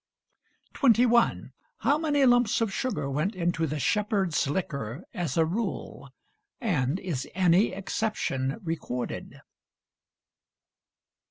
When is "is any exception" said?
6.99-8.57